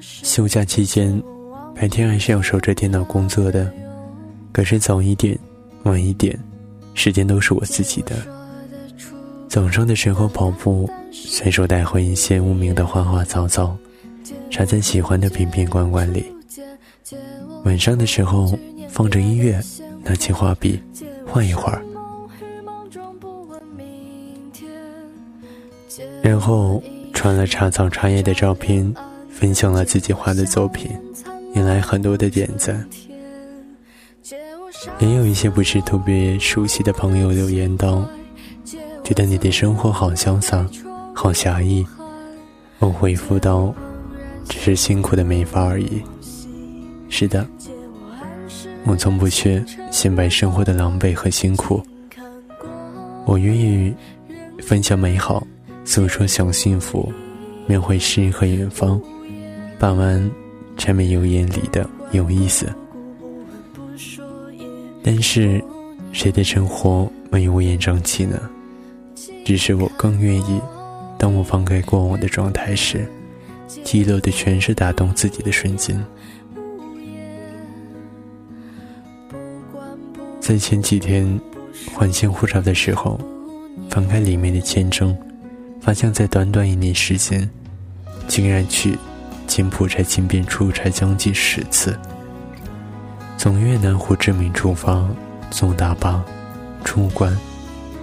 [0.00, 1.22] 休假期间，
[1.74, 3.72] 白天还是要守着电脑工作的，
[4.52, 5.38] 可是早一点、
[5.84, 6.38] 晚一点，
[6.94, 8.16] 时间都是我自己的。
[9.48, 13.76] 早上的时候跑步，随手带回一些无名的花花草草，
[14.50, 16.26] 插在喜欢的瓶瓶罐罐里。
[17.64, 19.60] 晚上的时候，放着音乐，
[20.02, 20.82] 拿起画笔，
[21.26, 21.82] 画一会儿。
[26.20, 28.92] 然后传了茶草茶叶的照片，
[29.44, 30.90] 分享了自己画的作品，
[31.52, 32.82] 引来很多的点赞。
[34.98, 38.08] 也有一些不是特别熟悉的朋友留言道
[39.04, 40.66] ：“觉得你的生活好潇洒，
[41.14, 41.86] 好侠义。”
[42.80, 43.74] 我回复道
[44.48, 46.00] ：“只是辛苦的没法而已。”
[47.10, 47.46] 是的，
[48.86, 51.82] 我从不缺显摆生活的狼狈和辛苦，
[53.26, 53.94] 我愿意
[54.62, 55.46] 分享美好。
[55.84, 57.12] 诉说小幸福，
[57.66, 58.98] 描绘诗和远方，
[59.84, 60.30] 把玩
[60.78, 62.72] 柴米油盐里的有意思。
[65.02, 65.62] 但是，
[66.10, 68.40] 谁的生活没有乌烟瘴气呢？
[69.44, 70.58] 只是我更愿意，
[71.18, 73.06] 当我放开过往的状态时，
[73.84, 76.02] 记录的全是打动自己的瞬间。
[80.40, 81.28] 在前几天
[81.92, 83.20] 换新护照的时候，
[83.90, 85.14] 翻开里面的签证。
[85.78, 87.46] 发现，在短短一年时间，
[88.26, 88.96] 竟然去
[89.46, 91.98] 柬埔寨金边出差将近十次。
[93.36, 95.06] 从越南胡志明出发，
[95.50, 96.24] 坐大巴
[96.84, 97.36] 出关、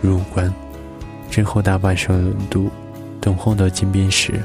[0.01, 0.53] 入关，
[1.29, 2.69] 之后大巴上轮渡，
[3.19, 4.41] 等候到金边时，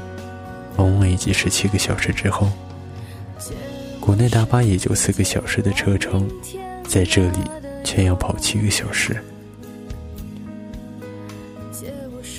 [0.77, 2.49] 往往已经是七个小时之后。
[3.99, 6.27] 国内大巴也就四个小时的车程，
[6.87, 7.39] 在这里
[7.83, 9.21] 却要跑七个小时。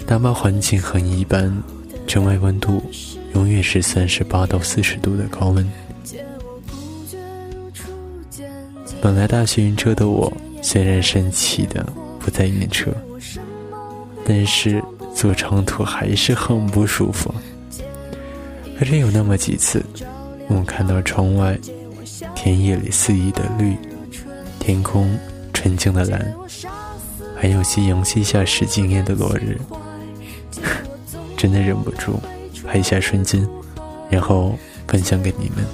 [0.06, 1.62] 大巴环境很一般，
[2.06, 2.82] 城外温度
[3.34, 5.66] 永远是三十八到四十度的高温。
[9.00, 11.86] 本来大学晕车的我，虽然神奇的
[12.18, 12.90] 不再晕车，
[14.24, 14.82] 但是
[15.14, 17.32] 坐长途还是很不舒服。
[18.78, 19.84] 可是有那么几次，
[20.48, 21.56] 我看到窗外
[22.34, 23.76] 田野里肆意的绿，
[24.58, 25.16] 天空
[25.52, 26.34] 纯净的蓝，
[27.36, 29.58] 还有夕阳西下时惊艳的落日。
[31.36, 32.18] 真的忍不住
[32.66, 33.48] 拍一下瞬间，
[34.10, 35.64] 然后分享给你们。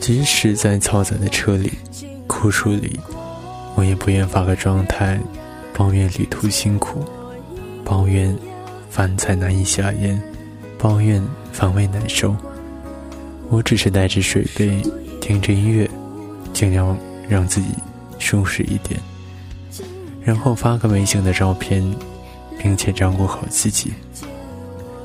[0.00, 1.72] 即使在嘈杂的车里、
[2.26, 3.00] 酷暑里，
[3.74, 5.18] 我也不愿发个状态，
[5.72, 7.02] 抱怨旅途辛苦，
[7.84, 8.36] 抱怨
[8.90, 10.20] 饭菜难以下咽，
[10.76, 12.36] 抱怨肠胃难受。
[13.48, 14.82] 我只是带着水杯，
[15.22, 15.88] 听着音乐，
[16.52, 16.94] 尽量
[17.26, 17.68] 让自己
[18.18, 19.00] 舒适一点。
[20.24, 21.84] 然后发个美景的照片，
[22.58, 23.92] 并且照顾好自己。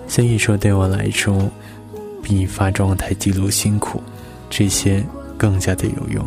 [0.08, 1.52] 所以说，对我来说，
[2.24, 4.02] 比发状态记录辛苦，
[4.50, 5.04] 这些
[5.38, 6.26] 更加的有用。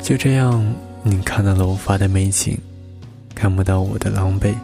[0.00, 0.64] 就这样，
[1.02, 2.56] 你看到了我发的美景，
[3.34, 4.54] 看不到我的狼狈。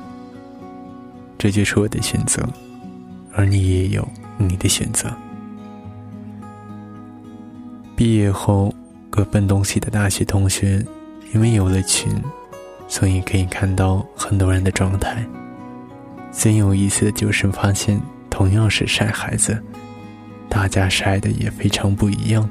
[1.37, 2.43] 这就是我的选择，
[3.33, 4.07] 而你也有
[4.37, 5.13] 你的选择。
[7.97, 8.73] 毕业后。
[9.19, 10.81] 各奔东西的大学同学，
[11.35, 12.09] 因为有了群，
[12.87, 15.27] 所以可以看到很多人的状态。
[16.31, 19.61] 最有意思的就是发现，同样是晒孩子，
[20.49, 22.49] 大家晒的也非常不一样。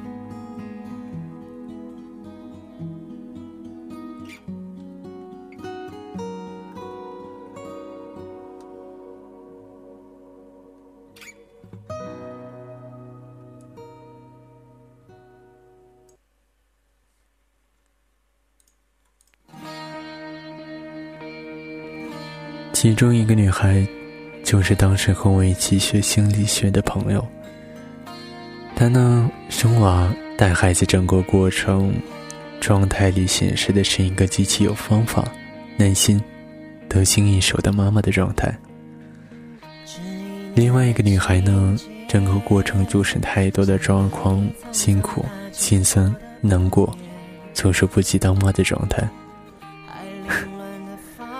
[22.79, 23.83] 其中一个女孩，
[24.43, 27.27] 就是当时和我一起学心理学的朋友。
[28.75, 31.91] 她呢，生娃带孩子整个过程，
[32.59, 35.27] 状态里显示的是一个极其有方法、
[35.75, 36.21] 耐心、
[36.87, 38.55] 得心应手的妈妈的状态。
[40.53, 41.75] 另外一个女孩呢，
[42.07, 46.95] 整个过程就是太多的状况、辛苦、心酸、难过，
[47.55, 49.03] 措手不及当妈的状态。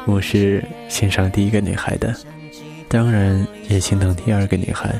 [0.08, 2.16] 我是欣赏第一个女孩的，
[2.88, 4.96] 当然也心疼第二个女孩。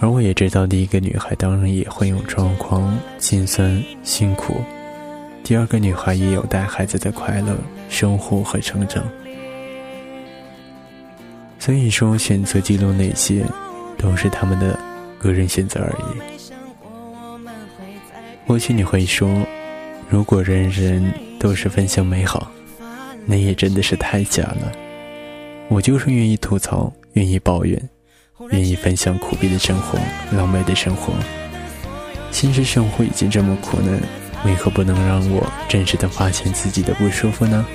[0.00, 4.54] 而我也知道，第一个女孩当然也会有状况、心酸、辛苦；
[5.44, 7.58] 第二个女孩也有带孩子的快乐、
[7.90, 9.04] 生活和成长。
[11.58, 13.44] 所以说，选择记录那些，
[13.98, 14.80] 都是他们的
[15.18, 16.04] 个人选择而已。
[18.46, 19.28] 或许你会说，
[20.08, 22.50] 如果人人都是分享美好。
[23.30, 24.72] 那也真的是太假了。
[25.68, 27.78] 我就是愿意吐槽，愿意抱怨，
[28.52, 29.98] 愿意分享苦逼的生活、
[30.34, 31.12] 狼狈的生活。
[32.30, 34.00] 现实生活已经这么苦难，
[34.46, 37.66] 为何不能让我真实的发现自己的不舒服呢？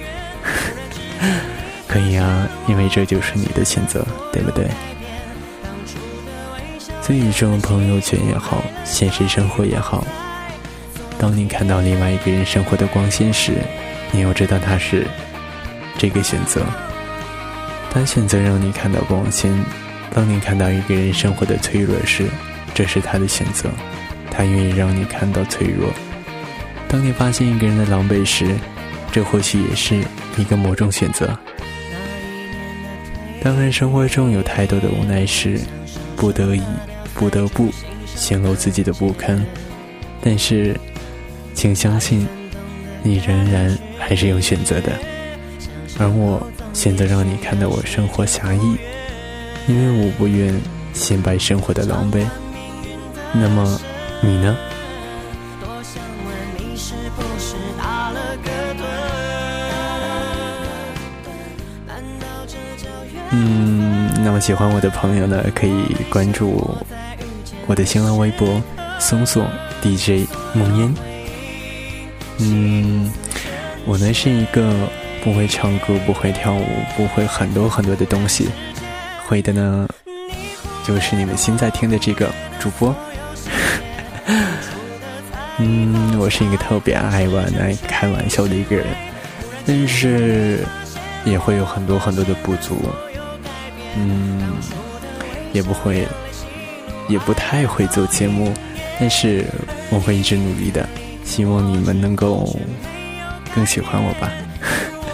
[1.88, 4.68] 可以啊，因为这就是你的选择，对不对？
[7.04, 10.04] 所以，这种朋友圈也好，现实生活也好，
[11.20, 13.58] 当你看到另外一个人生活的光鲜时，
[14.12, 15.06] 你要知道他是
[15.98, 16.66] 这个选择。
[17.90, 19.54] 他选择让你看到光鲜，
[20.14, 22.28] 当你看到一个人生活的脆弱时，
[22.74, 23.70] 这是他的选择。
[24.32, 25.92] 他愿意让你看到脆弱。
[26.88, 28.48] 当你发现一个人的狼狈时，
[29.12, 30.04] 这或许也是
[30.38, 31.38] 一个某种选择。
[33.44, 35.60] 当然，生活中有太多的无奈时，
[36.16, 36.64] 不得已、
[37.14, 37.72] 不得不
[38.06, 39.46] 显露自己的不堪。
[40.20, 40.76] 但是，
[41.54, 42.28] 请相信，
[43.04, 45.13] 你仍然还是有选择的。
[46.00, 48.78] 而我选择让你看到我生活侠义，
[49.68, 50.54] 因为我不愿
[50.94, 52.26] 显摆生活的狼狈。
[53.34, 53.80] 那么。
[54.26, 54.56] 你呢？
[63.32, 66.74] 嗯，那么喜欢我的朋友呢，可以关注
[67.68, 68.64] 我的新浪微博，
[68.98, 69.46] 搜索
[69.82, 70.96] DJ 梦烟。
[72.38, 73.12] 嗯，
[73.86, 74.88] 我呢是一个
[75.24, 76.68] 不会唱歌、不会跳舞、
[76.98, 78.50] 不会很多很多的东西，
[79.26, 79.88] 会的呢
[80.86, 82.30] 就是你们现在听的这个
[82.60, 82.94] 主播。
[85.60, 88.86] 嗯，我是一个特别爱玩、爱开玩笑的一个人，
[89.66, 90.66] 但是
[91.24, 92.78] 也会有很多很多的不足。
[93.96, 94.58] 嗯，
[95.54, 96.06] 也不会，
[97.08, 98.54] 也不太会做节目，
[99.00, 99.46] 但是
[99.90, 100.86] 我会一直努力的。
[101.24, 102.60] 希望你们能够
[103.56, 104.30] 更喜欢我吧。